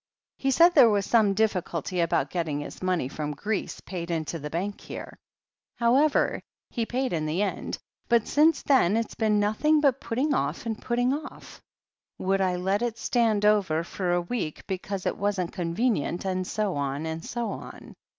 [0.39, 4.49] He said there was some difficulty about getting his money from Greece paid into the
[4.49, 5.15] Bank here.
[5.75, 7.77] How ever, he paid in the end,
[8.09, 11.61] but since then it's been noth ing but putting off and putting off—
[12.19, 16.73] ^would I let it stand over for a week because it wasn't convenient, and so
[16.77, 17.93] on and so on.